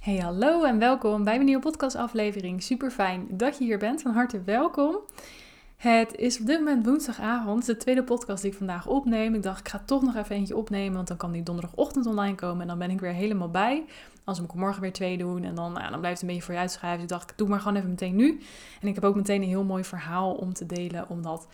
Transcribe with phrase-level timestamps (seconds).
[0.00, 2.62] Hey, hallo en welkom bij mijn nieuwe podcastaflevering.
[2.62, 4.02] Super fijn dat je hier bent.
[4.02, 4.96] Van harte welkom.
[5.76, 7.66] Het is op dit moment woensdagavond.
[7.66, 9.34] De tweede podcast die ik vandaag opneem.
[9.34, 12.34] Ik dacht, ik ga toch nog even eentje opnemen, want dan kan die donderdagochtend online
[12.34, 12.60] komen.
[12.60, 13.84] En dan ben ik weer helemaal bij.
[14.24, 16.54] Als ik morgen weer twee doen en dan, nou, dan blijft het een beetje voor
[16.54, 17.00] je uitschrijven.
[17.00, 18.40] Dus ik dacht, ik doe maar gewoon even meteen nu.
[18.80, 21.48] En ik heb ook meteen een heel mooi verhaal om te delen, omdat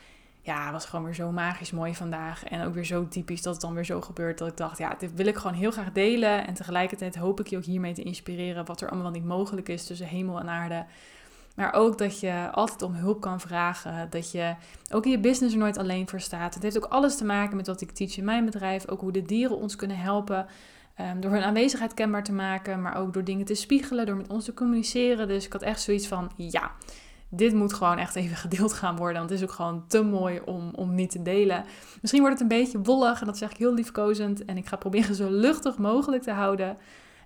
[0.47, 2.45] ja, het was gewoon weer zo magisch mooi vandaag.
[2.45, 4.39] En ook weer zo typisch dat het dan weer zo gebeurt.
[4.39, 6.47] Dat ik dacht, ja, dit wil ik gewoon heel graag delen.
[6.47, 8.65] En tegelijkertijd hoop ik je ook hiermee te inspireren.
[8.65, 10.84] Wat er allemaal niet mogelijk is tussen hemel en aarde.
[11.56, 14.11] Maar ook dat je altijd om hulp kan vragen.
[14.11, 14.55] Dat je
[14.91, 16.55] ook in je business er nooit alleen voor staat.
[16.55, 18.89] Het heeft ook alles te maken met wat ik teach in mijn bedrijf.
[18.89, 20.47] Ook hoe de dieren ons kunnen helpen.
[21.01, 22.83] Um, door hun aanwezigheid kenbaar te maken.
[22.83, 24.06] Maar ook door dingen te spiegelen.
[24.06, 25.28] Door met ons te communiceren.
[25.28, 26.70] Dus ik had echt zoiets van, ja
[27.37, 29.19] dit moet gewoon echt even gedeeld gaan worden.
[29.19, 31.65] Want het is ook gewoon te mooi om, om niet te delen.
[32.01, 34.45] Misschien wordt het een beetje wollig en dat zeg ik heel liefkozend.
[34.45, 36.77] En ik ga proberen zo luchtig mogelijk te houden.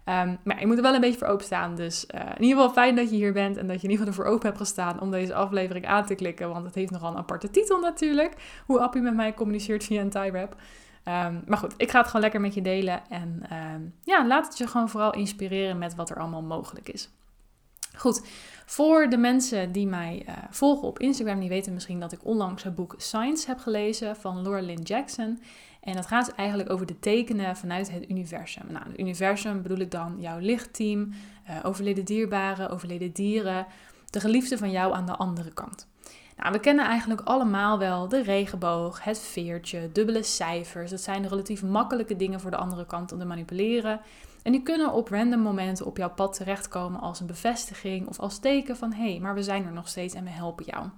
[0.04, 1.74] Um, maar je moet er wel een beetje voor openstaan.
[1.74, 4.06] Dus uh, in ieder geval fijn dat je hier bent en dat je in ieder
[4.06, 6.48] geval ervoor open hebt gestaan om deze aflevering aan te klikken.
[6.48, 8.62] Want het heeft nogal een aparte titel natuurlijk.
[8.66, 10.56] Hoe Appie met mij communiceert via een tie wrap.
[11.04, 13.02] Um, maar goed, ik ga het gewoon lekker met je delen.
[13.08, 17.10] En um, ja, laat het je gewoon vooral inspireren met wat er allemaal mogelijk is.
[17.96, 18.26] Goed,
[18.70, 22.62] voor de mensen die mij uh, volgen op Instagram, die weten misschien dat ik onlangs
[22.62, 25.42] het boek Science heb gelezen van Laura Jackson.
[25.80, 28.62] En dat gaat eigenlijk over de tekenen vanuit het universum.
[28.68, 31.08] Nou, het universum bedoel ik dan jouw lichtteam,
[31.48, 33.66] uh, overleden dierbaren, overleden dieren,
[34.10, 35.88] de geliefde van jou aan de andere kant.
[36.36, 40.90] Nou, we kennen eigenlijk allemaal wel de regenboog, het veertje, dubbele cijfers.
[40.90, 44.00] Dat zijn relatief makkelijke dingen voor de andere kant om te manipuleren.
[44.42, 48.38] En die kunnen op random momenten op jouw pad terechtkomen als een bevestiging of als
[48.38, 50.88] teken van hé, hey, maar we zijn er nog steeds en we helpen jou.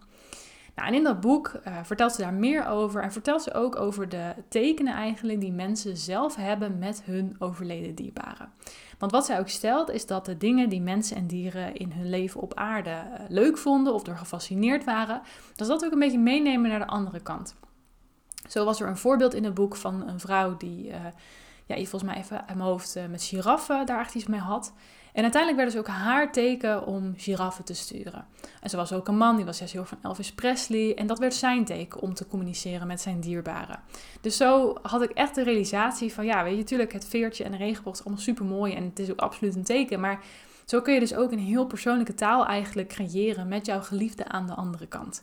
[0.74, 3.76] Nou, en in dat boek uh, vertelt ze daar meer over en vertelt ze ook
[3.76, 8.52] over de tekenen eigenlijk die mensen zelf hebben met hun overleden dierbaren.
[8.98, 12.08] Want wat zij ook stelt is dat de dingen die mensen en dieren in hun
[12.08, 15.22] leven op aarde uh, leuk vonden of door gefascineerd waren,
[15.56, 17.54] dat ze dat ook een beetje meenemen naar de andere kant.
[18.48, 20.96] Zo was er een voorbeeld in het boek van een vrouw die uh,
[21.66, 24.72] ja, volgens mij even uit mijn hoofd uh, met giraffen daar echt iets mee had.
[25.12, 28.26] En uiteindelijk werden ze ook haar teken om giraffen te sturen.
[28.60, 30.94] En ze was ook een man, die was heel van Elvis Presley.
[30.94, 33.80] En dat werd zijn teken om te communiceren met zijn dierbaren.
[34.20, 37.50] Dus zo had ik echt de realisatie van, ja, weet je, natuurlijk het veertje en
[37.50, 38.74] de regenboog is allemaal super mooi.
[38.74, 40.00] En het is ook absoluut een teken.
[40.00, 40.22] Maar
[40.64, 44.46] zo kun je dus ook een heel persoonlijke taal eigenlijk creëren met jouw geliefde aan
[44.46, 45.22] de andere kant.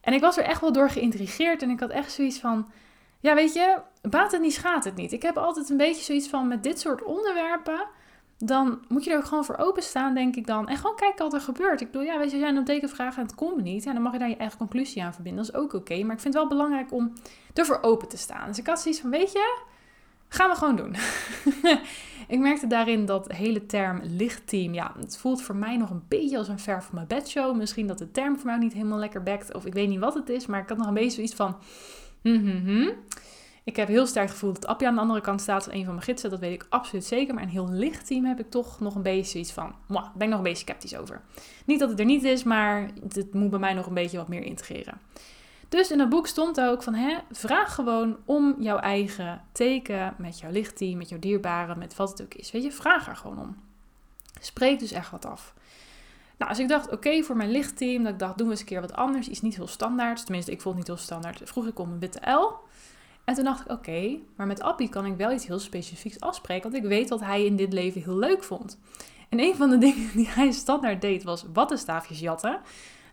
[0.00, 2.70] En ik was er echt wel door geïntrigeerd en ik had echt zoiets van
[3.20, 5.12] ja, weet je, baat het niet, schaadt het niet.
[5.12, 7.86] Ik heb altijd een beetje zoiets van met dit soort onderwerpen.
[8.38, 10.68] Dan moet je er ook gewoon voor openstaan, denk ik dan.
[10.68, 11.80] En gewoon kijken wat er gebeurt.
[11.80, 13.86] Ik bedoel, ja, weet je, als jij een tekenvraag en het komt niet.
[13.86, 15.44] En dan mag je daar je eigen conclusie aan verbinden.
[15.44, 16.02] Dat is ook oké.
[16.02, 17.12] Maar ik vind het wel belangrijk om
[17.54, 18.46] ervoor open te staan.
[18.46, 19.58] Dus ik had zoiets van, weet je,
[20.28, 20.96] gaan we gewoon doen.
[22.34, 24.74] ik merkte daarin dat hele term lichtteam.
[24.74, 27.56] Ja, het voelt voor mij nog een beetje als een ver van mijn bedshow.
[27.56, 29.54] Misschien dat de term voor mij niet helemaal lekker bekt.
[29.54, 30.46] Of ik weet niet wat het is.
[30.46, 31.56] Maar ik had nog een beetje zoiets van
[32.22, 32.92] Mm
[33.64, 35.94] Ik heb heel sterk gevoeld dat Appie aan de andere kant staat als een van
[35.94, 36.30] mijn gidsen.
[36.30, 37.34] Dat weet ik absoluut zeker.
[37.34, 39.74] Maar een heel licht team heb ik toch nog een beetje iets van.
[39.86, 41.20] Mwah, ben ik nog een beetje sceptisch over.
[41.66, 44.28] Niet dat het er niet is, maar het moet bij mij nog een beetje wat
[44.28, 45.00] meer integreren.
[45.68, 50.38] Dus in het boek stond ook van, hè, vraag gewoon om jouw eigen teken met
[50.38, 52.50] jouw lichtteam, met jouw dierbaren, met wat het ook is.
[52.50, 53.56] Weet je, vraag er gewoon om.
[54.40, 55.54] Spreek dus echt wat af.
[56.40, 58.66] Nou, dus ik dacht, oké, voor mijn lichtteam, dat ik dacht, doen we eens een
[58.66, 59.28] keer wat anders.
[59.28, 60.24] Iets niet heel standaard.
[60.24, 61.40] Tenminste, ik vond het niet heel standaard.
[61.44, 62.52] Vroeg ik om een witte L.
[63.24, 66.70] En toen dacht ik, oké, maar met Appie kan ik wel iets heel specifieks afspreken.
[66.70, 68.78] Want ik weet dat hij in dit leven heel leuk vond.
[69.28, 72.60] En een van de dingen die hij standaard deed was wattenstaafjes jatten.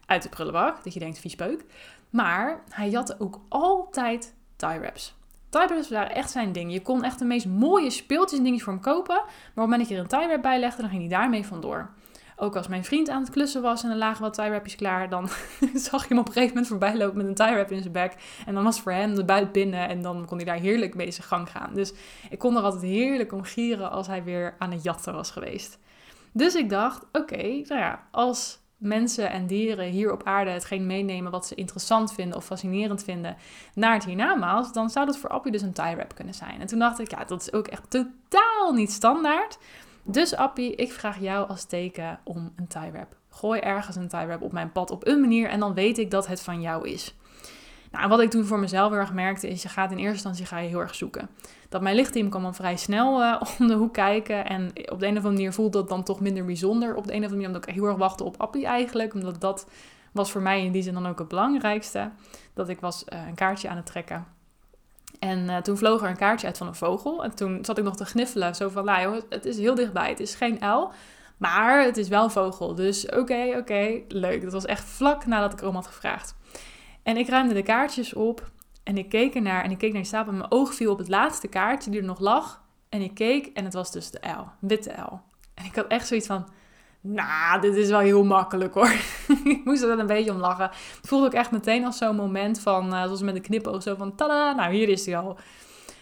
[0.06, 1.66] Uit de prullenbak, dat je denkt, viespeuk.
[2.10, 5.16] Maar hij jatte ook altijd tie wraps.
[5.50, 6.72] Tie wraps waren echt zijn ding.
[6.72, 9.16] Je kon echt de meest mooie speeltjes en dingetjes voor hem kopen.
[9.16, 11.20] Maar op het moment dat je er een tie wrap bij legde, dan ging hij
[11.20, 11.90] daarmee vandoor.
[12.40, 15.10] Ook als mijn vriend aan het klussen was en er lagen wat tie wrapjes klaar,
[15.10, 15.30] dan
[15.90, 17.94] zag je hem op een gegeven moment voorbij lopen met een tie wrap in zijn
[17.94, 18.16] bek.
[18.46, 21.12] En dan was voor hem de buit binnen en dan kon hij daar heerlijk mee
[21.12, 21.74] zijn gang gaan.
[21.74, 21.94] Dus
[22.30, 25.80] ik kon er altijd heerlijk om gieren als hij weer aan het jatten was geweest.
[26.32, 31.32] Dus ik dacht, oké, nou ja, als mensen en dieren hier op aarde hetgeen meenemen
[31.32, 33.38] wat ze interessant vinden of fascinerend vinden
[33.74, 36.62] naar het hiernamaals, dan zou dat voor Appie dus een tie wrap kunnen zijn.
[36.62, 39.58] En toen dacht ik, ja, dat is ook echt totaal niet standaard.
[40.10, 43.16] Dus Appie, ik vraag jou als teken om een tie wrap.
[43.30, 46.12] Gooi ergens een tie wrap op mijn pad op een manier en dan weet ik
[46.12, 47.16] dat het van jou is.
[47.92, 50.46] Nou, wat ik toen voor mezelf heel erg merkte is, je gaat in eerste instantie
[50.46, 51.30] ga je heel erg zoeken.
[51.70, 55.06] Dat mijn lichtteam kwam dan vrij snel uh, om de hoek kijken en op de
[55.06, 56.96] een of andere manier voelde dat dan toch minder bijzonder.
[56.96, 59.42] Op de een of andere manier omdat ik heel erg wachtte op Appie eigenlijk, omdat
[59.42, 59.68] dat
[60.12, 62.12] was voor mij in die zin dan ook het belangrijkste.
[62.54, 64.37] Dat ik was uh, een kaartje aan het trekken
[65.20, 67.24] En uh, toen vloog er een kaartje uit van een vogel.
[67.24, 68.56] En toen zat ik nog te gniffelen.
[68.56, 70.10] Zo van, nou joh, het is heel dichtbij.
[70.10, 70.92] Het is geen uil.
[71.38, 72.76] Maar het is wel vogel.
[72.76, 74.44] Dus oké, oké, leuk.
[74.44, 76.36] Dat was echt vlak nadat ik erom had gevraagd.
[77.04, 78.52] En ik ruimde de kaartjes op.
[78.84, 79.64] En ik keek ernaar.
[79.64, 80.32] En ik keek naar die stapel.
[80.32, 82.64] En mijn oog viel op het laatste kaartje die er nog lag.
[82.90, 83.46] En ik keek.
[83.46, 84.52] En het was dus de uil.
[84.60, 85.22] Witte uil.
[85.54, 86.48] En ik had echt zoiets van...
[87.10, 88.92] Nou, dit is wel heel makkelijk hoor.
[89.44, 90.70] ik moest er wel een beetje om lachen.
[90.70, 93.96] Het voelde ook echt meteen als zo'n moment van, uh, zoals met een knipoog, zo
[93.96, 95.38] van tada, nou hier is hij al.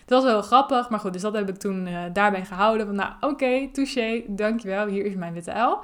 [0.02, 2.86] Het was wel grappig, maar goed, dus dat heb ik toen uh, daarbij gehouden.
[2.86, 5.84] Van nou, oké, okay, touché, dankjewel, hier is mijn witte uil.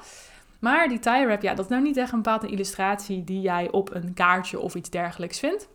[0.60, 3.72] Maar die tie wrap, ja, dat is nou niet echt een bepaalde illustratie die jij
[3.72, 5.70] op een kaartje of iets dergelijks vindt.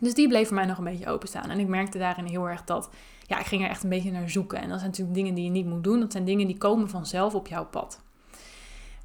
[0.00, 1.50] Dus die bleef voor mij nog een beetje openstaan.
[1.50, 2.90] En ik merkte daarin heel erg dat,
[3.26, 4.60] ja, ik ging er echt een beetje naar zoeken.
[4.60, 6.00] En dat zijn natuurlijk dingen die je niet moet doen.
[6.00, 8.00] Dat zijn dingen die komen vanzelf op jouw pad.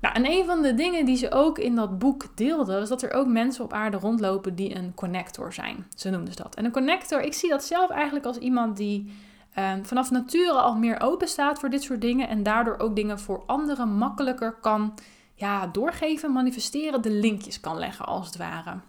[0.03, 3.01] Nou, en een van de dingen die ze ook in dat boek deelden, was dat
[3.01, 5.88] er ook mensen op aarde rondlopen die een connector zijn.
[5.95, 6.55] Ze noemden ze dat.
[6.55, 9.13] En een connector, ik zie dat zelf eigenlijk als iemand die
[9.53, 13.19] ehm, vanaf nature al meer open staat voor dit soort dingen en daardoor ook dingen
[13.19, 14.94] voor anderen makkelijker kan
[15.35, 18.79] ja, doorgeven, manifesteren, de linkjes kan leggen als het ware.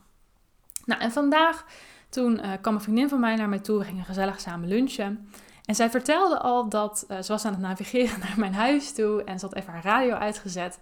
[0.85, 1.67] Nou, en vandaag,
[2.09, 5.29] toen uh, kwam een vriendin van mij naar mij toe, we gingen gezellig samen lunchen.
[5.65, 9.25] En zij vertelde al dat uh, ze was aan het navigeren naar mijn huis toe
[9.25, 10.79] en ze had even haar radio uitgezet.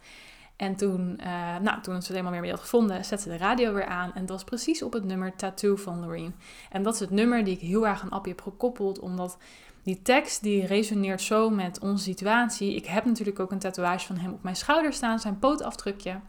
[0.56, 1.26] En toen, uh,
[1.60, 4.12] nou, toen ze het helemaal meer mee had gevonden, zette ze de radio weer aan.
[4.14, 6.34] En dat was precies op het nummer Tattoo van Loreen.
[6.70, 9.38] En dat is het nummer die ik heel erg aan Appie heb gekoppeld, omdat
[9.82, 12.74] die tekst die resoneert zo met onze situatie.
[12.74, 16.20] Ik heb natuurlijk ook een tatoeage van hem op mijn schouder staan, zijn pootafdrukje.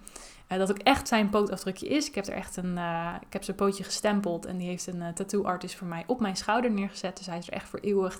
[0.53, 2.07] Uh, dat ook echt zijn pootafdrukje is.
[2.07, 5.01] Ik heb er echt een, uh, ik heb zijn pootje gestempeld en die heeft een
[5.01, 7.17] uh, tattoo artist voor mij op mijn schouder neergezet.
[7.17, 8.17] Dus hij is er echt voor eeuwig.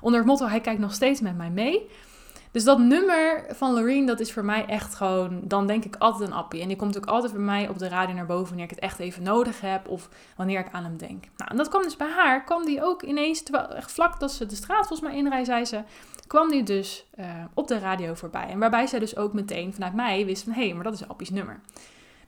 [0.00, 1.88] Onder het motto, hij kijkt nog steeds met mij mee.
[2.50, 6.28] Dus dat nummer van Loreen, dat is voor mij echt gewoon, dan denk ik altijd
[6.28, 6.60] een appie.
[6.60, 8.78] En die komt ook altijd bij mij op de radio naar boven wanneer ik het
[8.78, 11.24] echt even nodig heb of wanneer ik aan hem denk.
[11.36, 14.32] Nou, en dat kwam dus bij haar, kwam die ook ineens, terwijl echt vlak dat
[14.32, 15.82] ze de straat volgens mij inrijden, zei ze,
[16.26, 18.48] kwam die dus uh, op de radio voorbij.
[18.48, 21.08] En waarbij zij dus ook meteen vanuit mij wist van, hé, hey, maar dat is
[21.08, 21.60] Appie's nummer.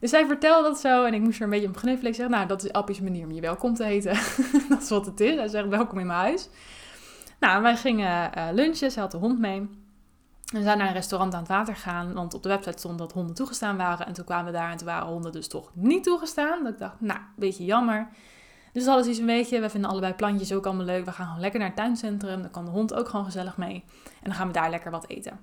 [0.00, 2.10] Dus zij vertelde dat zo en ik moest er een beetje om gniffelen.
[2.10, 4.18] Ik zeg, nou, dat is Appie's manier om je welkom te heten.
[4.68, 5.34] dat is wat het is.
[5.34, 6.48] Hij zegt, welkom in mijn huis.
[7.40, 9.68] Nou, wij gingen uh, lunchen, ze had de hond mee.
[10.52, 13.12] We zijn naar een restaurant aan het water gaan, want op de website stond dat
[13.12, 14.06] honden toegestaan waren.
[14.06, 16.62] En toen kwamen we daar en toen waren honden dus toch niet toegestaan.
[16.64, 18.08] Dat ik dacht, nou, een beetje jammer.
[18.72, 21.04] Dus alles is een beetje, we vinden allebei plantjes ook allemaal leuk.
[21.04, 23.84] We gaan gewoon lekker naar het tuincentrum, dan kan de hond ook gewoon gezellig mee.
[24.04, 25.40] En dan gaan we daar lekker wat eten.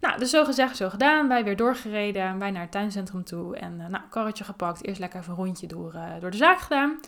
[0.00, 1.28] Nou, dus zo gezegd, zo gedaan.
[1.28, 3.56] Wij weer doorgereden, wij naar het tuincentrum toe.
[3.56, 6.58] En uh, nou, karretje gepakt, eerst lekker even een rondje door, uh, door de zaak
[6.58, 7.00] gedaan.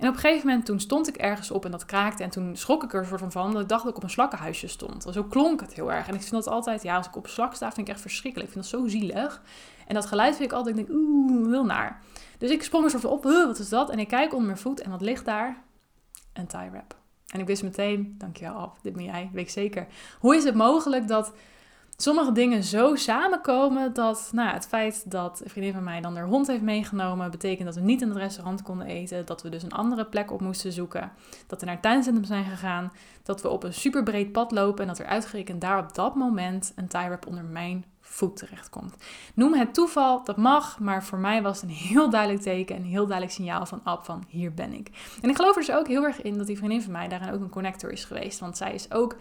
[0.00, 2.22] En op een gegeven moment toen stond ik ergens op en dat kraakte.
[2.22, 4.10] En toen schrok ik er soort van van dat ik dacht dat ik op een
[4.10, 5.06] slakkenhuisje stond.
[5.10, 6.08] Zo klonk het heel erg.
[6.08, 8.48] En ik vind dat altijd, ja, als ik op slak sta, vind ik echt verschrikkelijk.
[8.48, 9.42] Ik vind dat zo zielig.
[9.86, 12.02] En dat geluid vind ik altijd, ik denk, oeh, heel naar.
[12.38, 13.90] Dus ik sprong er soort op, wat is dat?
[13.90, 15.62] En ik kijk onder mijn voet en wat ligt daar?
[16.32, 16.96] Een tie wrap.
[17.26, 19.86] En ik wist meteen, dankjewel af, dit ben jij, weet ik zeker.
[20.20, 21.32] Hoe is het mogelijk dat
[22.02, 26.26] sommige dingen zo samenkomen dat nou, het feit dat een vriendin van mij dan haar
[26.26, 29.62] hond heeft meegenomen, betekent dat we niet in het restaurant konden eten, dat we dus
[29.62, 31.12] een andere plek op moesten zoeken,
[31.46, 32.92] dat we naar het tuincentrum zijn gegaan,
[33.22, 36.72] dat we op een superbreed pad lopen en dat er uitgerekend daar op dat moment
[36.76, 38.94] een tie wrap onder mijn voet terechtkomt.
[39.34, 42.84] Noem het toeval, dat mag, maar voor mij was het een heel duidelijk teken, een
[42.84, 44.90] heel duidelijk signaal van Ab van hier ben ik.
[45.22, 47.32] En ik geloof er dus ook heel erg in dat die vriendin van mij daarin
[47.32, 49.16] ook een connector is geweest, want zij is ook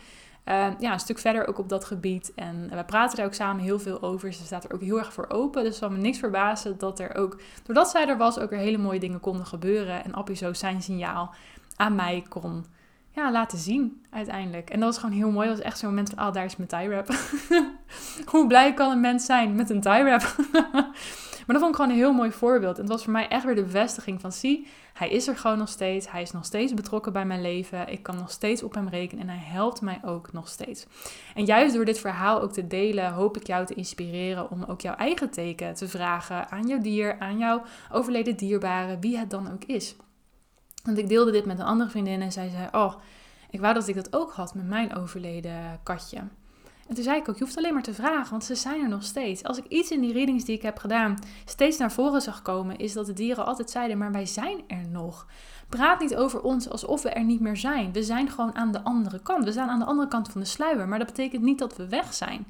[0.50, 2.32] uh, ja, een stuk verder ook op dat gebied.
[2.36, 4.34] En we praten daar ook samen heel veel over.
[4.34, 5.62] Ze staat er ook heel erg voor open.
[5.62, 8.58] Dus het zal me niks verbazen dat er ook, doordat zij er was, ook er
[8.58, 10.04] hele mooie dingen konden gebeuren.
[10.04, 11.34] En Appie zo zijn signaal
[11.76, 12.66] aan mij kon
[13.10, 14.70] ja, laten zien uiteindelijk.
[14.70, 15.48] En dat was gewoon heel mooi.
[15.48, 17.08] Dat was echt zo'n moment van, ah, daar is mijn tie wrap.
[18.32, 20.36] Hoe blij kan een mens zijn met een tie wrap?
[21.50, 22.76] Maar dat vond ik gewoon een heel mooi voorbeeld.
[22.76, 25.58] En het was voor mij echt weer de bevestiging van, zie, hij is er gewoon
[25.58, 26.12] nog steeds.
[26.12, 27.88] Hij is nog steeds betrokken bij mijn leven.
[27.88, 30.86] Ik kan nog steeds op hem rekenen en hij helpt mij ook nog steeds.
[31.36, 34.82] En juist door dit verhaal ook te delen, hoop ik jou te inspireren om ook
[34.82, 39.52] jouw eigen teken te vragen aan jouw dier, aan jouw overleden dierbare, wie het dan
[39.52, 39.96] ook is.
[40.84, 42.94] Want ik deelde dit met een andere vriendin en zij zei, oh,
[43.50, 46.22] ik wou dat ik dat ook had met mijn overleden katje.
[46.90, 48.90] En toen zei ik ook, je hoeft alleen maar te vragen, want ze zijn er
[48.90, 49.44] nog steeds.
[49.44, 52.78] Als ik iets in die readings die ik heb gedaan steeds naar voren zag komen,
[52.78, 55.28] is dat de dieren altijd zeiden, maar wij zijn er nog.
[55.70, 57.92] Praat niet over ons alsof we er niet meer zijn.
[57.92, 59.44] We zijn gewoon aan de andere kant.
[59.44, 61.88] We zijn aan de andere kant van de sluier, maar dat betekent niet dat we
[61.88, 62.48] weg zijn.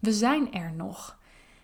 [0.00, 1.16] We zijn er nog.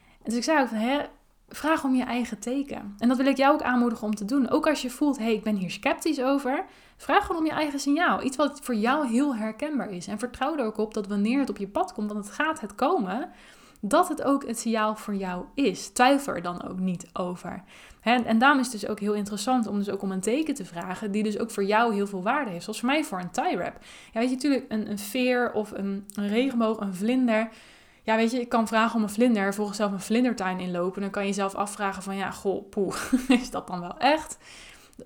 [0.09, 1.01] En dus ik zei ook van, hè,
[1.49, 2.95] vraag om je eigen teken.
[2.99, 4.51] En dat wil ik jou ook aanmoedigen om te doen.
[4.51, 6.65] Ook als je voelt, hé, hey, ik ben hier sceptisch over.
[7.01, 8.23] Vraag gewoon om je eigen signaal.
[8.23, 10.07] Iets wat voor jou heel herkenbaar is.
[10.07, 12.61] En vertrouw er ook op dat wanneer het op je pad komt, want het gaat
[12.61, 13.31] het komen,
[13.81, 15.89] dat het ook het signaal voor jou is.
[15.89, 17.63] Twijfel er dan ook niet over.
[18.01, 20.65] En daarom is het dus ook heel interessant om dus ook om een teken te
[20.65, 22.65] vragen, die dus ook voor jou heel veel waarde heeft.
[22.65, 23.77] Zoals voor mij voor een tie wrap.
[24.13, 27.49] Ja, weet je, natuurlijk een, een veer of een, regenboog, een vlinder.
[28.03, 31.01] Ja, weet je, ik kan vragen om een vlinder, volgens zelf een vlindertuin inlopen.
[31.01, 32.97] Dan kan je jezelf afvragen van, ja, goh, poeh,
[33.41, 34.39] is dat dan wel echt?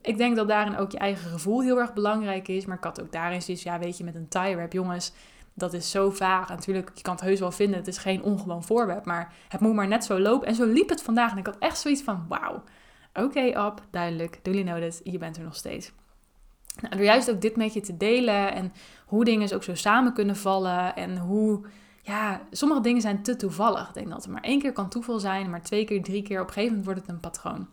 [0.03, 2.67] Ik denk dat daarin ook je eigen gevoel heel erg belangrijk is.
[2.67, 5.13] Maar ik had ook daarin zoiets, ja, weet je, met een tie wrap, jongens,
[5.55, 6.49] dat is zo vaag.
[6.49, 9.05] Natuurlijk, je kan het heus wel vinden, het is geen ongewoon voorwerp.
[9.05, 10.49] Maar het moet maar net zo lopen.
[10.49, 11.33] En zo liep het vandaag.
[11.33, 12.63] En ik had echt zoiets van, wauw
[13.15, 14.39] Oké, op, duidelijk.
[14.43, 15.93] Duly noted, je bent er nog steeds.
[16.81, 18.73] Nou, door juist ook dit met je te delen en
[19.07, 21.67] hoe dingen ook zo samen kunnen vallen en hoe,
[22.03, 23.89] ja, sommige dingen zijn te toevallig.
[23.89, 26.41] Ik denk dat het maar één keer kan toeval zijn, maar twee keer, drie keer,
[26.41, 27.69] op een gegeven moment wordt het een patroon.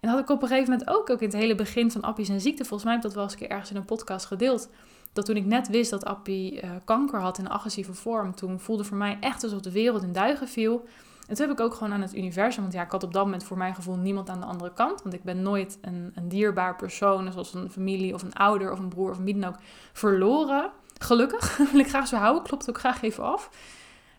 [0.00, 2.02] En dat had ik op een gegeven moment ook, ook in het hele begin van
[2.02, 3.84] Appie en ziekte, volgens mij heb ik dat wel eens een keer ergens in een
[3.84, 4.70] podcast gedeeld,
[5.12, 8.60] dat toen ik net wist dat Appie uh, kanker had in een agressieve vorm, toen
[8.60, 10.84] voelde voor mij echt alsof de wereld in duigen viel.
[11.28, 13.24] En toen heb ik ook gewoon aan het universum, want ja, ik had op dat
[13.24, 15.02] moment voor mijn gevoel niemand aan de andere kant.
[15.02, 18.78] Want ik ben nooit een, een dierbaar persoon, zoals een familie of een ouder of
[18.78, 19.58] een broer of wie dan ook,
[19.92, 20.70] verloren.
[20.98, 23.50] Gelukkig, wil ik graag zo houden, klopt ook graag even af.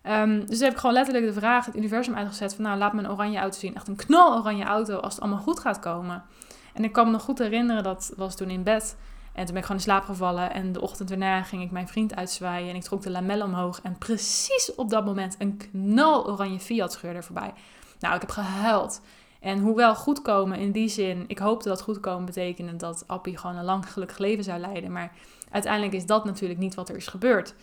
[0.03, 2.99] Um, dus heb ik gewoon letterlijk de vraag het universum uitgezet van nou, laat me
[2.99, 3.75] een oranje auto zien.
[3.75, 6.23] Echt een knal oranje auto als het allemaal goed gaat komen.
[6.73, 8.97] En ik kan me nog goed herinneren, dat was toen in bed.
[9.33, 10.53] En toen ben ik gewoon in slaap gevallen.
[10.53, 12.69] En de ochtend daarna ging ik mijn vriend uitzwaaien.
[12.69, 13.81] En ik trok de lamel omhoog.
[13.81, 17.53] En precies op dat moment een knal oranje Fiat scheurde voorbij.
[17.99, 19.01] Nou, ik heb gehuild.
[19.39, 23.63] En hoewel goedkomen in die zin, ik hoopte dat goedkomen betekende dat Appie gewoon een
[23.63, 24.91] lang gelukkig leven zou leiden.
[24.91, 25.11] Maar
[25.51, 27.55] uiteindelijk is dat natuurlijk niet wat er is gebeurd.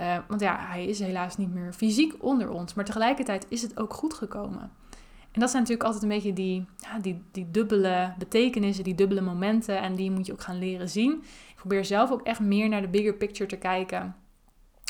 [0.00, 2.74] Uh, want ja, hij is helaas niet meer fysiek onder ons.
[2.74, 4.70] Maar tegelijkertijd is het ook goed gekomen.
[5.32, 9.20] En dat zijn natuurlijk altijd een beetje die, ja, die, die dubbele betekenissen, die dubbele
[9.20, 9.80] momenten.
[9.80, 11.12] En die moet je ook gaan leren zien.
[11.48, 14.16] Ik probeer zelf ook echt meer naar de bigger picture te kijken.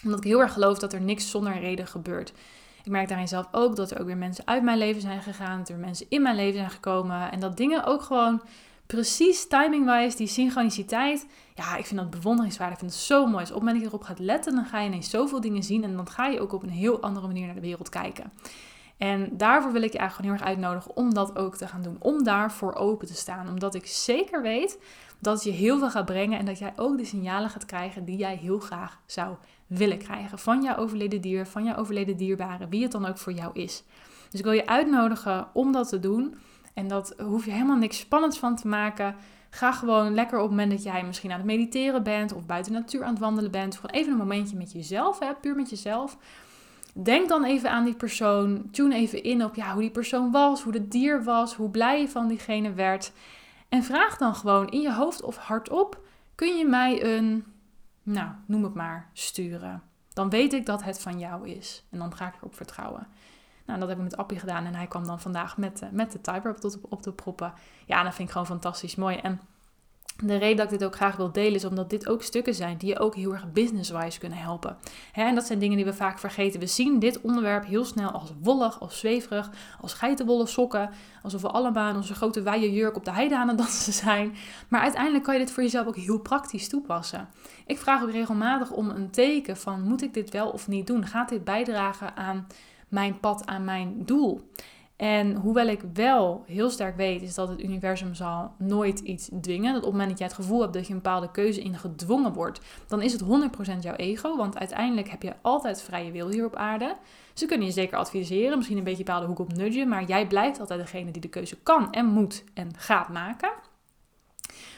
[0.04, 2.32] Omdat ik heel erg geloof dat er niks zonder reden gebeurt.
[2.84, 5.58] Ik merk daarin zelf ook dat er ook weer mensen uit mijn leven zijn gegaan.
[5.58, 7.32] Dat er mensen in mijn leven zijn gekomen.
[7.32, 8.42] En dat dingen ook gewoon
[8.94, 11.26] precies timing-wise, die synchroniciteit.
[11.54, 12.74] Ja, ik vind dat bewonderingswaardig.
[12.74, 13.38] Ik vind het zo mooi.
[13.38, 15.62] Als op het moment dat je erop gaat letten, dan ga je ineens zoveel dingen
[15.62, 15.84] zien.
[15.84, 18.32] En dan ga je ook op een heel andere manier naar de wereld kijken.
[18.96, 21.82] En daarvoor wil ik je eigenlijk gewoon heel erg uitnodigen om dat ook te gaan
[21.82, 21.96] doen.
[21.98, 23.48] Om daarvoor open te staan.
[23.48, 24.78] Omdat ik zeker weet
[25.18, 26.38] dat je heel veel gaat brengen.
[26.38, 29.36] En dat jij ook de signalen gaat krijgen die jij heel graag zou
[29.66, 30.38] willen krijgen.
[30.38, 32.68] Van jouw overleden dier, van jouw overleden dierbare.
[32.68, 33.84] Wie het dan ook voor jou is.
[34.30, 36.34] Dus ik wil je uitnodigen om dat te doen.
[36.74, 39.16] En dat hoef je helemaal niks spannends van te maken.
[39.50, 42.32] Ga gewoon lekker op het moment dat jij misschien aan het mediteren bent.
[42.32, 43.74] Of buiten de natuur aan het wandelen bent.
[43.76, 45.18] Gewoon even een momentje met jezelf.
[45.18, 46.18] Hè, puur met jezelf.
[47.02, 48.70] Denk dan even aan die persoon.
[48.70, 52.00] Tune even in op ja, hoe die persoon was, hoe het dier was, hoe blij
[52.00, 53.12] je van diegene werd.
[53.68, 56.00] En vraag dan gewoon in je hoofd of hardop:
[56.34, 57.44] kun je mij een,
[58.02, 59.82] nou, noem het maar, sturen?
[60.12, 61.84] Dan weet ik dat het van jou is.
[61.90, 63.06] En dan ga ik erop vertrouwen.
[63.66, 64.64] Nou, dat heb ik met Appie gedaan.
[64.64, 66.56] En hij kwam dan vandaag met, met de typer
[66.88, 67.52] op, de proppen.
[67.86, 69.16] Ja, dat vind ik gewoon fantastisch mooi.
[69.16, 69.40] En
[70.16, 72.76] de reden dat ik dit ook graag wil delen is omdat dit ook stukken zijn
[72.76, 74.76] die je ook heel erg business-wise kunnen helpen.
[75.12, 76.60] en dat zijn dingen die we vaak vergeten.
[76.60, 80.90] We zien dit onderwerp heel snel als wollig, als zweverig, als geitenwolle sokken.
[81.22, 84.34] Alsof we allemaal in onze grote wijde jurk op de heide dansen zijn.
[84.68, 87.28] Maar uiteindelijk kan je dit voor jezelf ook heel praktisch toepassen.
[87.66, 91.06] Ik vraag ook regelmatig om een teken van moet ik dit wel of niet doen?
[91.06, 92.46] Gaat dit bijdragen aan
[92.94, 94.40] mijn pad, aan mijn doel?
[94.96, 99.72] En hoewel ik wel heel sterk weet, is dat het universum zal nooit iets dwingen.
[99.72, 101.78] Dat op het moment dat jij het gevoel hebt dat je een bepaalde keuze in
[101.78, 103.26] gedwongen wordt, dan is het 100%
[103.80, 104.36] jouw ego.
[104.36, 106.96] Want uiteindelijk heb je altijd vrije wil hier op aarde.
[107.32, 110.60] Ze kunnen je zeker adviseren, misschien een beetje bepaalde hoek op nudgen, maar jij blijft
[110.60, 113.52] altijd degene die de keuze kan en moet en gaat maken.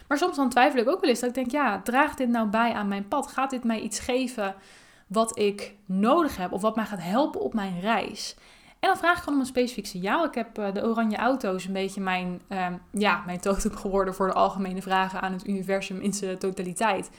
[0.09, 2.49] Maar soms dan twijfel ik ook wel eens dat ik denk, ja, draagt dit nou
[2.49, 3.27] bij aan mijn pad?
[3.27, 4.55] Gaat dit mij iets geven
[5.07, 8.37] wat ik nodig heb of wat mij gaat helpen op mijn reis?
[8.81, 10.25] En dan vraag ik gewoon om een specifiek signaal.
[10.25, 14.27] Ik heb uh, de oranje auto's een beetje mijn, uh, ja, mijn totem geworden voor
[14.27, 17.11] de algemene vragen aan het universum in zijn totaliteit.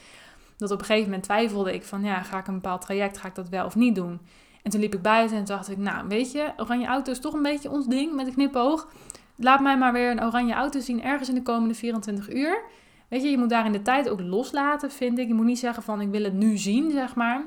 [0.56, 3.28] Dat op een gegeven moment twijfelde ik van, ja, ga ik een bepaald traject, ga
[3.28, 4.20] ik dat wel of niet doen?
[4.62, 7.32] En toen liep ik buiten en dacht ik, nou, weet je, oranje auto is toch
[7.32, 8.88] een beetje ons ding met een knipoog.
[9.36, 12.62] Laat mij maar weer een oranje auto zien ergens in de komende 24 uur.
[13.08, 15.28] Weet je, je moet daar in de tijd ook loslaten, vind ik.
[15.28, 17.46] Je moet niet zeggen van, ik wil het nu zien, zeg maar.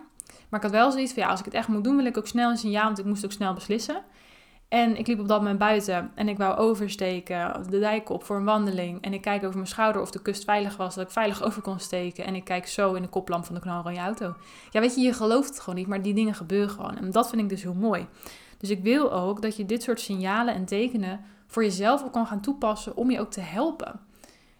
[0.51, 2.17] Maar ik had wel zoiets van, ja, als ik het echt moet doen, wil ik
[2.17, 4.03] ook snel een signaal, want ik moest ook snel beslissen.
[4.67, 8.36] En ik liep op dat moment buiten en ik wou oversteken, de dijk op voor
[8.36, 9.01] een wandeling.
[9.01, 11.62] En ik kijk over mijn schouder of de kust veilig was, dat ik veilig over
[11.62, 12.25] kon steken.
[12.25, 14.36] En ik kijk zo in de koplamp van de knalrode auto.
[14.70, 16.98] Ja, weet je, je gelooft het gewoon niet, maar die dingen gebeuren gewoon.
[16.98, 18.08] En dat vind ik dus heel mooi.
[18.58, 22.27] Dus ik wil ook dat je dit soort signalen en tekenen voor jezelf ook kan
[22.27, 24.00] gaan toepassen om je ook te helpen.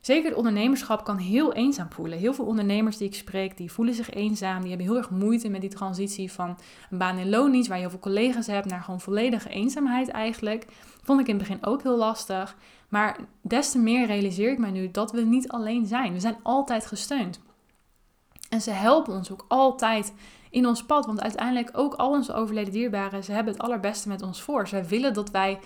[0.02, 2.18] Zeker het ondernemerschap kan heel eenzaam voelen.
[2.18, 4.60] Heel veel ondernemers die ik spreek, die voelen zich eenzaam.
[4.60, 6.58] Die hebben heel erg moeite met die transitie van
[6.90, 10.66] een baan in loondienst, waar je heel veel collega's hebt, naar gewoon volledige eenzaamheid eigenlijk.
[11.04, 12.56] Vond ik in het begin ook heel lastig.
[12.90, 16.14] Maar des te meer realiseer ik mij nu dat we niet alleen zijn.
[16.14, 17.40] We zijn altijd gesteund.
[18.50, 20.14] En ze helpen ons ook altijd
[20.50, 21.06] in ons pad.
[21.06, 24.68] Want uiteindelijk ook al onze overleden dierbaren, ze hebben het allerbeste met ons voor.
[24.68, 25.60] Zij willen dat wij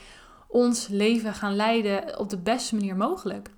[0.48, 3.50] ons leven gaan leiden op de beste manier mogelijk.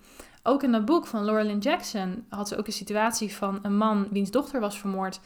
[0.49, 4.07] Ook in dat boek van Laura Jackson had ze ook een situatie van een man
[4.11, 5.19] wiens dochter was vermoord.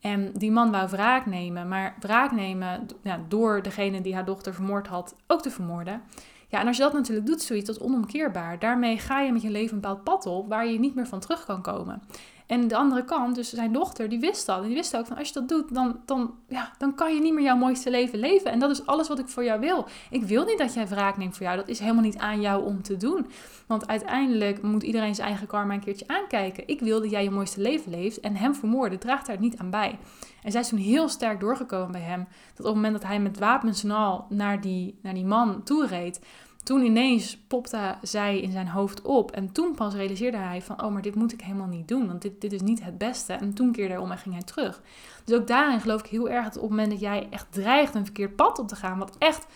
[0.00, 2.86] En die man wou wraak nemen, maar wraak nemen
[3.28, 6.02] door degene die haar dochter vermoord had ook te vermoorden.
[6.48, 8.58] Ja, en als je dat natuurlijk doet, zoiets, dat is onomkeerbaar.
[8.58, 11.20] Daarmee ga je met je leven een bepaald pad op waar je niet meer van
[11.20, 12.02] terug kan komen.
[12.46, 14.64] En de andere kant, dus zijn dochter, die wist dat.
[14.64, 17.34] Die wist ook van als je dat doet, dan, dan, ja, dan kan je niet
[17.34, 18.50] meer jouw mooiste leven leven.
[18.50, 19.86] En dat is alles wat ik voor jou wil.
[20.10, 21.56] Ik wil niet dat jij wraak neemt voor jou.
[21.56, 23.26] Dat is helemaal niet aan jou om te doen.
[23.66, 26.68] Want uiteindelijk moet iedereen zijn eigen karma een keertje aankijken.
[26.68, 28.20] Ik wil dat jij je mooiste leven leeft.
[28.20, 29.98] En hem vermoorden draagt daar niet aan bij.
[30.42, 32.26] En zij is toen heel sterk doorgekomen bij hem.
[32.54, 35.62] Dat op het moment dat hij met wapens en al naar die, naar die man
[35.62, 36.20] toe reed
[36.66, 39.30] toen ineens popte zij in zijn hoofd op.
[39.30, 42.06] En toen pas realiseerde hij van, oh, maar dit moet ik helemaal niet doen.
[42.06, 43.32] Want dit, dit is niet het beste.
[43.32, 44.80] En toen keerde hij om en ging hij terug.
[45.24, 47.94] Dus ook daarin geloof ik heel erg dat op het moment dat jij echt dreigt
[47.94, 48.98] een verkeerd pad op te gaan.
[48.98, 49.46] Wat echt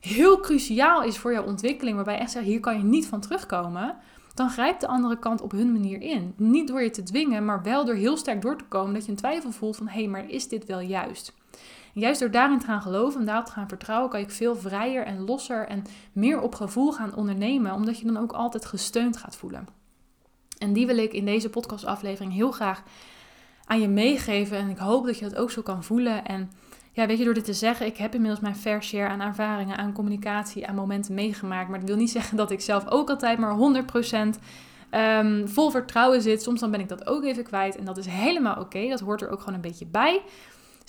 [0.00, 1.96] heel cruciaal is voor jouw ontwikkeling.
[1.96, 3.96] Waarbij je echt zegt, hier kan je niet van terugkomen.
[4.34, 6.34] Dan grijpt de andere kant op hun manier in.
[6.36, 8.94] Niet door je te dwingen, maar wel door heel sterk door te komen.
[8.94, 11.32] Dat je een twijfel voelt van, hé, hey, maar is dit wel juist?
[11.92, 15.04] Juist door daarin te gaan geloven en daarop te gaan vertrouwen, kan je veel vrijer
[15.04, 15.82] en losser en
[16.12, 19.66] meer op gevoel gaan ondernemen, omdat je dan ook altijd gesteund gaat voelen.
[20.58, 22.82] En die wil ik in deze podcastaflevering heel graag
[23.64, 24.56] aan je meegeven.
[24.56, 26.24] En ik hoop dat je dat ook zo kan voelen.
[26.24, 26.50] En
[26.92, 29.76] ja, weet je, door dit te zeggen, ik heb inmiddels mijn fair share aan ervaringen,
[29.76, 31.68] aan communicatie, aan momenten meegemaakt.
[31.68, 34.32] Maar dat wil niet zeggen dat ik zelf ook altijd maar 100% um,
[34.90, 36.42] ehm, vol vertrouwen zit.
[36.42, 37.76] Soms dan ben ik dat ook even kwijt.
[37.76, 38.88] En dat is helemaal oké.
[38.88, 40.22] Dat hoort er ook gewoon een beetje bij.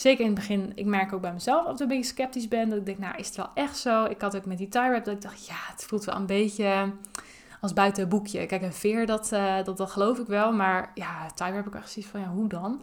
[0.02, 2.70] Zeker in het begin, ik merk ook bij mezelf dat ik een beetje sceptisch ben.
[2.70, 4.04] Dat ik denk, nou, is het wel echt zo?
[4.04, 6.26] Ik had ook met die tie wrap dat ik dacht, ja, het voelt wel een
[6.26, 6.92] beetje
[7.62, 8.46] als buiten een boekje.
[8.46, 10.54] Kijk, een veer, dat, uh, dat, dat geloof ik wel.
[10.54, 12.82] Maar ja, tie wrap heb ik echt zoiets van, ja, hoe dan?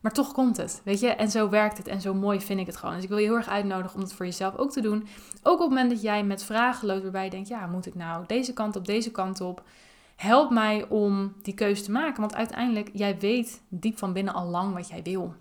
[0.00, 1.08] Maar toch komt het, weet je?
[1.08, 2.94] En zo werkt het en zo mooi vind ik het gewoon.
[2.94, 5.06] Dus ik wil je heel erg uitnodigen om het voor jezelf ook te doen.
[5.42, 7.94] Ook op het moment dat jij met vragen loopt waarbij je denkt, ja, moet ik
[7.94, 9.62] nou deze kant op, deze kant op?
[10.16, 12.20] Help mij om die keuze te maken.
[12.20, 15.34] Want uiteindelijk, jij weet diep van binnen al lang wat jij wil.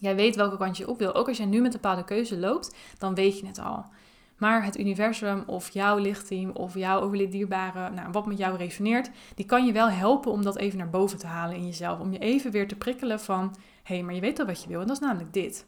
[0.00, 1.14] Jij weet welke kant je op wil.
[1.14, 3.84] Ook als jij nu met een bepaalde keuze loopt, dan weet je het al.
[4.36, 9.10] Maar het universum of jouw lichtteam of jouw overleden dierbare, nou, wat met jou resoneert,
[9.34, 12.00] die kan je wel helpen om dat even naar boven te halen in jezelf.
[12.00, 14.68] Om je even weer te prikkelen van, hé, hey, maar je weet al wat je
[14.68, 15.66] wil en dat is namelijk dit.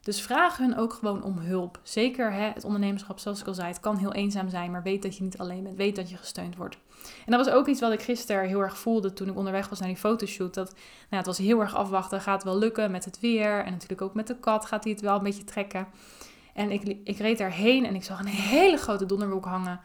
[0.00, 1.80] Dus vraag hun ook gewoon om hulp.
[1.82, 5.02] Zeker hè, het ondernemerschap, zoals ik al zei, het kan heel eenzaam zijn, maar weet
[5.02, 5.76] dat je niet alleen bent.
[5.76, 6.78] Weet dat je gesteund wordt.
[7.26, 9.78] En dat was ook iets wat ik gisteren heel erg voelde toen ik onderweg was
[9.78, 10.54] naar die fotoshoot.
[10.54, 10.78] Dat, nou
[11.10, 12.20] ja, het was heel erg afwachten.
[12.20, 13.64] Gaat het wel lukken met het weer?
[13.64, 15.86] En natuurlijk ook met de kat gaat hij het wel een beetje trekken.
[16.54, 19.80] En ik, ik reed daarheen en ik zag een hele grote donderwolk hangen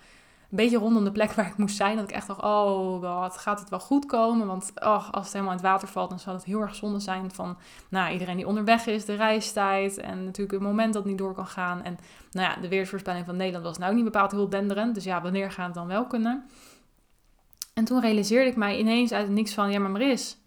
[0.49, 1.95] een beetje rondom de plek waar ik moest zijn.
[1.95, 4.47] Dat ik echt dacht, oh wat, gaat het wel goed komen?
[4.47, 7.31] Want als het helemaal in het water valt, dan zou het heel erg zonde zijn
[7.31, 7.57] van
[7.89, 11.33] nou, iedereen die onderweg is, de reistijd en natuurlijk het moment dat het niet door
[11.33, 11.83] kan gaan.
[11.83, 11.97] En
[12.31, 14.95] nou ja, de weersvoorspelling van Nederland was nou niet bepaald heel denderend.
[14.95, 16.45] Dus ja, wanneer gaat het dan wel kunnen?
[17.75, 20.37] En toen realiseerde ik mij ineens uit niks van, ja maar Maris,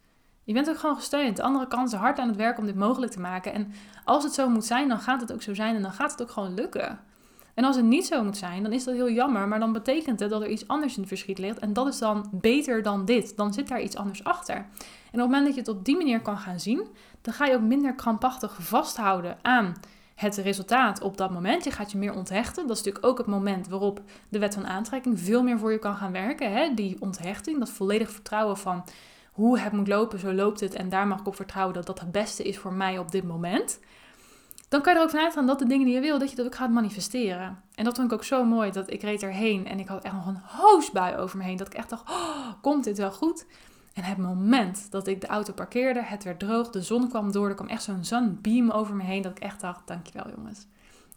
[0.44, 1.36] je bent ook gewoon gesteund.
[1.36, 3.52] De andere kant is hard aan het werk om dit mogelijk te maken.
[3.52, 3.72] En
[4.04, 6.22] als het zo moet zijn, dan gaat het ook zo zijn en dan gaat het
[6.22, 7.00] ook gewoon lukken.
[7.54, 9.48] En als het niet zo moet zijn, dan is dat heel jammer.
[9.48, 11.58] Maar dan betekent het dat er iets anders in het verschiet ligt.
[11.58, 13.36] En dat is dan beter dan dit.
[13.36, 14.56] Dan zit daar iets anders achter.
[14.56, 16.86] En op het moment dat je het op die manier kan gaan zien,
[17.20, 19.74] dan ga je ook minder krampachtig vasthouden aan
[20.18, 21.64] het resultaat op dat moment.
[21.64, 22.66] Je gaat je meer onthechten.
[22.66, 25.78] Dat is natuurlijk ook het moment waarop de wet van aantrekking veel meer voor je
[25.78, 26.52] kan gaan werken.
[26.52, 26.74] Hè?
[26.74, 28.84] Die onthechting, dat volledig vertrouwen van
[29.32, 30.74] hoe het moet lopen, zo loopt het.
[30.74, 33.24] En daar mag ik op vertrouwen dat dat het beste is voor mij op dit
[33.24, 33.78] moment
[34.68, 36.36] dan kan je er ook vanuit gaan dat de dingen die je wil, dat je
[36.36, 37.62] dat ook gaat manifesteren.
[37.74, 40.14] En dat vond ik ook zo mooi, dat ik reed erheen en ik had echt
[40.14, 41.56] nog een hoosbui over me heen.
[41.56, 43.46] Dat ik echt dacht, oh, komt dit wel goed?
[43.98, 47.48] En het moment dat ik de auto parkeerde, het werd droog, de zon kwam door,
[47.48, 50.66] er kwam echt zo'n zonbeam over me heen, dat ik echt dacht, dankjewel jongens.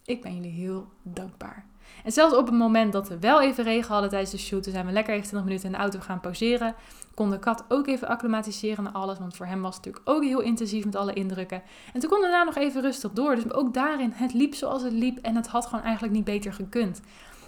[0.06, 1.65] Ik ben jullie heel dankbaar.
[2.04, 4.86] En zelfs op het moment dat we wel even regen hadden tijdens de shoot, zijn
[4.86, 6.76] we lekker even 20 minuten in de auto gaan pauzeren,
[7.13, 10.24] kon de kat ook even acclimatiseren naar alles, want voor hem was het natuurlijk ook
[10.24, 11.62] heel intensief met alle indrukken.
[11.94, 14.94] En toen kon daarna nog even rustig door, dus ook daarin, het liep zoals het
[14.94, 17.02] liep en het had gewoon eigenlijk niet beter gekund.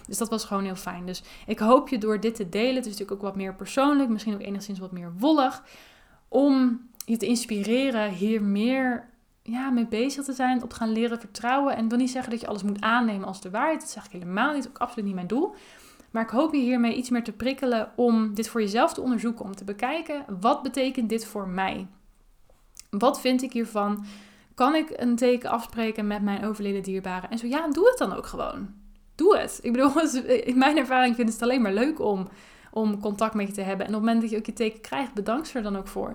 [0.06, 1.06] Dus dat was gewoon heel fijn.
[1.06, 4.08] Dus ik hoop je door dit te delen, het is natuurlijk ook wat meer persoonlijk,
[4.08, 5.62] misschien ook enigszins wat meer wollig,
[6.28, 9.08] om je te inspireren hier meer
[9.42, 11.76] ja, mee bezig te zijn, op te gaan leren vertrouwen.
[11.76, 13.80] En wil niet zeggen dat je alles moet aannemen als de waarheid.
[13.80, 15.54] Dat zeg ik helemaal niet, ook absoluut niet mijn doel.
[16.10, 19.44] Maar ik hoop je hiermee iets meer te prikkelen om dit voor jezelf te onderzoeken.
[19.44, 21.86] Om te bekijken, wat betekent dit voor mij?
[22.90, 24.04] Wat vind ik hiervan?
[24.54, 27.26] Kan ik een teken afspreken met mijn overleden dierbare?
[27.26, 28.83] En zo ja, doe het dan ook gewoon.
[29.14, 29.58] Doe het.
[29.62, 30.00] Ik bedoel,
[30.50, 32.28] in mijn ervaring vind ik het alleen maar leuk om,
[32.70, 33.86] om contact met je te hebben.
[33.86, 35.88] En op het moment dat je ook je teken krijgt, bedank ze er dan ook
[35.88, 36.12] voor.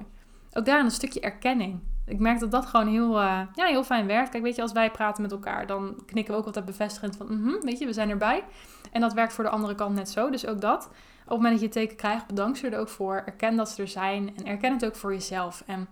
[0.53, 1.79] Ook daar een stukje erkenning.
[2.05, 4.29] Ik merk dat dat gewoon heel, uh, ja, heel fijn werkt.
[4.29, 7.27] Kijk, weet je, als wij praten met elkaar, dan knikken we ook altijd bevestigend van,
[7.29, 8.43] mm weet je, we zijn erbij.
[8.91, 10.29] En dat werkt voor de andere kant net zo.
[10.29, 10.85] Dus ook dat.
[10.85, 13.23] Op het moment dat je teken krijgt, bedank ze er ook voor.
[13.25, 15.63] Erken dat ze er zijn en erken het ook voor jezelf.
[15.65, 15.88] En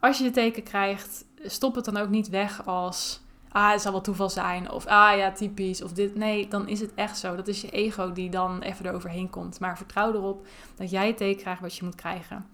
[0.00, 3.20] als je je teken krijgt, stop het dan ook niet weg als,
[3.52, 4.70] ah, het zal wel toeval zijn.
[4.70, 5.82] Of, ah ja, typisch.
[5.82, 6.14] Of dit.
[6.14, 7.36] Nee, dan is het echt zo.
[7.36, 9.60] Dat is je ego die dan even eroverheen komt.
[9.60, 12.46] Maar vertrouw erop dat jij het teken krijgt wat je moet krijgen.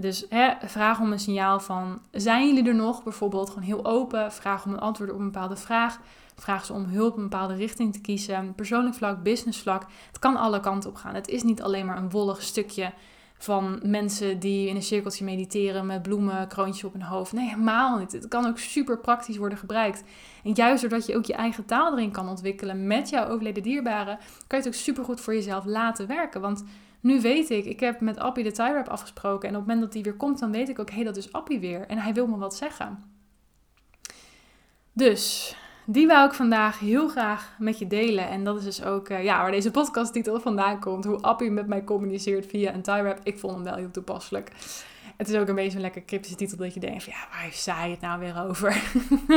[0.00, 3.02] Dus hè, vraag om een signaal van, zijn jullie er nog?
[3.02, 4.32] Bijvoorbeeld gewoon heel open.
[4.32, 5.98] Vraag om een antwoord op een bepaalde vraag.
[6.34, 8.54] Vraag ze om hulp een bepaalde richting te kiezen.
[8.54, 9.86] Persoonlijk vlak, business vlak.
[10.06, 11.14] Het kan alle kanten op gaan.
[11.14, 12.92] Het is niet alleen maar een wollig stukje
[13.38, 17.32] van mensen die in een cirkeltje mediteren met bloemen, kroontje op hun hoofd.
[17.32, 18.12] Nee, helemaal niet.
[18.12, 20.04] Het kan ook super praktisch worden gebruikt.
[20.44, 24.18] En juist doordat je ook je eigen taal erin kan ontwikkelen met jouw overleden dierbaren,
[24.46, 26.40] kan je het ook super goed voor jezelf laten werken.
[26.40, 26.64] Want
[27.00, 29.48] nu weet ik, ik heb met Appie de tie afgesproken.
[29.48, 31.16] En op het moment dat hij weer komt, dan weet ik ook, hé, hey, dat
[31.16, 31.86] is Appie weer.
[31.86, 33.04] En hij wil me wat zeggen.
[34.92, 38.28] Dus, die wou ik vandaag heel graag met je delen.
[38.28, 41.04] En dat is dus ook uh, ja, waar deze podcasttitel vandaan komt.
[41.04, 43.20] Hoe Appie met mij communiceert via een tie wrap.
[43.22, 44.52] Ik vond hem wel heel toepasselijk.
[45.16, 47.62] Het is ook een beetje een lekker cryptische titel dat je denkt ja, waar heeft
[47.62, 48.82] zij het nou weer over?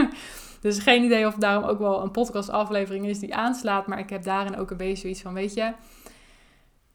[0.62, 3.88] dus geen idee of daarom ook wel een podcast aflevering is die aanslaat.
[3.88, 5.72] Maar ik heb daarin ook een beetje zoiets van, weet je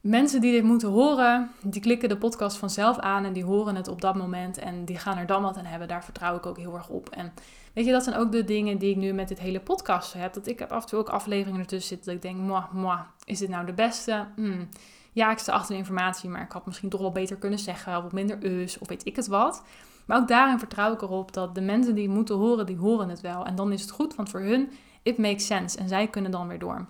[0.05, 3.87] mensen die dit moeten horen, die klikken de podcast vanzelf aan en die horen het
[3.87, 5.87] op dat moment en die gaan er dan wat aan hebben.
[5.87, 7.09] Daar vertrouw ik ook heel erg op.
[7.09, 7.33] En
[7.73, 10.33] weet je, dat zijn ook de dingen die ik nu met dit hele podcast heb.
[10.33, 13.39] Dat ik heb af en toe ook afleveringen ertussen zitten dat ik denk, moi, is
[13.39, 14.25] dit nou de beste?
[14.35, 14.69] Hmm.
[15.11, 17.97] Ja, ik sta achter de informatie, maar ik had misschien toch wel beter kunnen zeggen,
[17.97, 19.63] of wat minder us, of weet ik het wat.
[20.05, 23.21] Maar ook daarin vertrouw ik erop dat de mensen die moeten horen, die horen het
[23.21, 23.45] wel.
[23.45, 24.71] En dan is het goed, want voor hun,
[25.03, 25.77] it makes sense.
[25.77, 26.85] En zij kunnen dan weer door.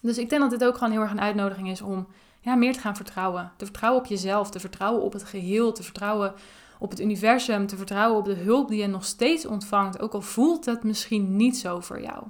[0.00, 2.06] Dus ik denk dat dit ook gewoon heel erg een uitnodiging is om
[2.40, 3.52] ja, meer te gaan vertrouwen.
[3.56, 6.34] Te vertrouwen op jezelf, te vertrouwen op het geheel, te vertrouwen
[6.78, 10.22] op het universum, te vertrouwen op de hulp die je nog steeds ontvangt, ook al
[10.22, 12.24] voelt het misschien niet zo voor jou.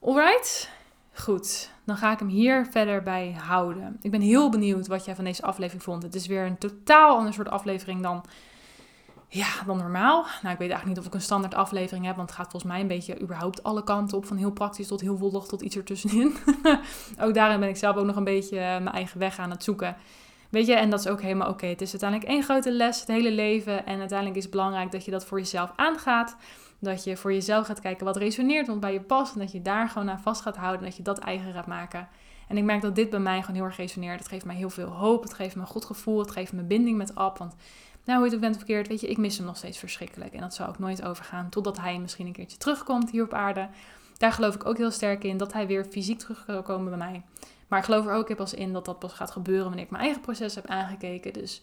[0.00, 0.70] Alright?
[1.12, 3.98] Goed, dan ga ik hem hier verder bij houden.
[4.02, 6.02] Ik ben heel benieuwd wat jij van deze aflevering vond.
[6.02, 8.24] Het is weer een totaal ander soort aflevering dan
[9.34, 10.22] ja, dan normaal.
[10.22, 12.72] Nou, ik weet eigenlijk niet of ik een standaard aflevering heb, want het gaat volgens
[12.72, 14.26] mij een beetje überhaupt alle kanten op.
[14.26, 16.36] Van heel praktisch tot heel wollig tot iets ertussenin.
[17.24, 19.64] ook daarin ben ik zelf ook nog een beetje eh, mijn eigen weg aan het
[19.64, 19.96] zoeken.
[20.50, 21.66] Weet je, en dat is ook helemaal oké.
[21.66, 23.86] Het is uiteindelijk één grote les, het hele leven.
[23.86, 26.36] En uiteindelijk is het belangrijk dat je dat voor jezelf aangaat.
[26.78, 29.34] Dat je voor jezelf gaat kijken wat resoneert, wat bij je past.
[29.34, 30.84] En dat je daar gewoon aan vast gaat houden.
[30.84, 32.08] Dat je dat eigen gaat maken.
[32.48, 34.18] En ik merk dat dit bij mij gewoon heel erg resoneert.
[34.18, 35.22] Het geeft mij heel veel hoop.
[35.22, 36.18] Het geeft me een goed gevoel.
[36.18, 37.38] Het geeft me binding met Ab.
[37.38, 37.54] Want
[38.04, 40.32] nou, hoe je het ook bent verkeerd, weet je, ik mis hem nog steeds verschrikkelijk.
[40.32, 43.68] En dat zal ook nooit overgaan totdat hij misschien een keertje terugkomt hier op aarde.
[44.18, 47.08] Daar geloof ik ook heel sterk in, dat hij weer fysiek terug kan komen bij
[47.08, 47.22] mij.
[47.68, 50.02] Maar ik geloof er ook pas in dat dat pas gaat gebeuren wanneer ik mijn
[50.02, 51.32] eigen proces heb aangekeken.
[51.32, 51.62] Dus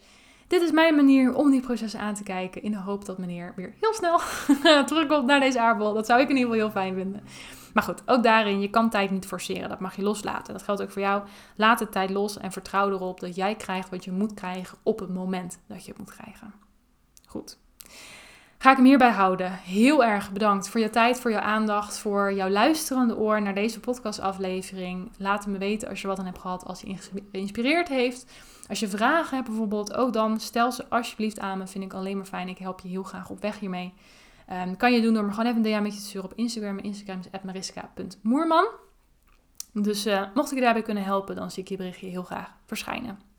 [0.52, 2.64] dit is mijn manier om die processen aan te kijken.
[2.64, 4.20] In de hoop dat meneer weer heel snel
[4.88, 5.94] terugkomt naar deze aardbol.
[5.94, 7.24] Dat zou ik in ieder geval heel fijn vinden.
[7.74, 9.70] Maar goed, ook daarin, je kan tijd niet forceren.
[9.70, 10.54] Dat mag je loslaten.
[10.54, 11.24] Dat geldt ook voor jou.
[11.56, 15.00] Laat de tijd los en vertrouw erop dat jij krijgt wat je moet krijgen op
[15.00, 16.54] het moment dat je het moet krijgen.
[17.26, 17.58] Goed.
[18.62, 19.52] Ga ik hem hierbij houden.
[19.52, 23.80] Heel erg bedankt voor je tijd, voor je aandacht, voor jouw luisterende oor naar deze
[23.80, 25.12] podcastaflevering.
[25.18, 26.96] Laat me weten als je wat aan hebt gehad, als je
[27.32, 28.32] geïnspireerd heeft.
[28.68, 31.68] Als je vragen hebt bijvoorbeeld, ook dan stel ze alsjeblieft aan me.
[31.68, 32.48] Vind ik alleen maar fijn.
[32.48, 33.94] Ik help je heel graag op weg hiermee.
[34.52, 36.74] Um, kan je doen door me gewoon even een DM'tje te sturen op Instagram.
[36.74, 38.68] Mijn Instagram is mariska.moerman.
[39.74, 42.54] Dus uh, mocht ik je daarbij kunnen helpen, dan zie ik je berichtje heel graag
[42.66, 43.31] verschijnen.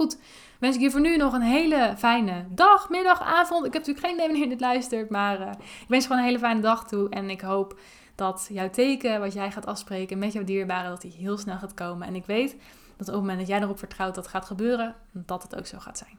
[0.00, 0.18] Goed,
[0.58, 3.66] wens ik je voor nu nog een hele fijne dag, middag, avond.
[3.66, 6.28] Ik heb natuurlijk geen idee wanneer dit luistert, maar uh, ik wens je gewoon een
[6.28, 7.08] hele fijne dag toe.
[7.08, 7.78] En ik hoop
[8.14, 11.74] dat jouw teken, wat jij gaat afspreken met jouw dierbaren, dat die heel snel gaat
[11.74, 12.06] komen.
[12.06, 12.50] En ik weet
[12.96, 15.78] dat op het moment dat jij erop vertrouwt dat gaat gebeuren, dat het ook zo
[15.78, 16.18] gaat zijn.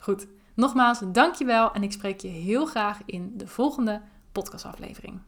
[0.00, 4.00] Goed, Nogmaals, dankjewel en ik spreek je heel graag in de volgende
[4.32, 5.20] podcastaflevering.